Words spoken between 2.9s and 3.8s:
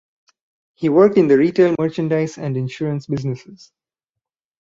businesses.